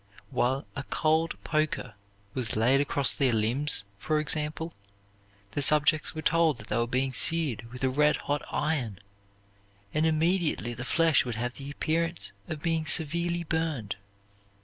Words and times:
While 0.31 0.65
a 0.75 0.81
cold 0.81 1.37
poker 1.43 1.93
was 2.33 2.55
laid 2.55 2.81
across 2.81 3.13
their 3.13 3.31
limbs, 3.31 3.85
for 3.99 4.19
example, 4.19 4.73
the 5.51 5.61
subjects 5.61 6.15
were 6.15 6.23
told 6.23 6.57
that 6.57 6.69
they 6.69 6.75
were 6.77 6.87
being 6.87 7.13
seared 7.13 7.71
with 7.71 7.83
a 7.83 7.89
red 7.91 8.15
hot 8.15 8.41
iron, 8.51 8.97
and 9.93 10.07
immediately 10.07 10.73
the 10.73 10.85
flesh 10.85 11.23
would 11.23 11.35
have 11.35 11.53
the 11.53 11.69
appearance 11.69 12.31
of 12.47 12.63
being 12.63 12.87
severely 12.87 13.43
burned. 13.43 13.95